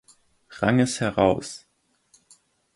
[0.49, 1.67] Ranges heraus.